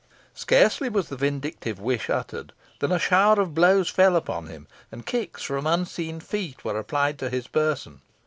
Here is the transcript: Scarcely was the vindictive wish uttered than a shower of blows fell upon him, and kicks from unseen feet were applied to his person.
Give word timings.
Scarcely 0.33 0.89
was 0.89 1.09
the 1.09 1.15
vindictive 1.15 1.79
wish 1.79 2.09
uttered 2.09 2.53
than 2.79 2.91
a 2.91 2.97
shower 2.97 3.39
of 3.39 3.53
blows 3.53 3.87
fell 3.87 4.15
upon 4.15 4.47
him, 4.47 4.67
and 4.91 5.05
kicks 5.05 5.43
from 5.43 5.67
unseen 5.67 6.19
feet 6.19 6.65
were 6.65 6.79
applied 6.79 7.19
to 7.19 7.29
his 7.29 7.47
person. 7.47 8.01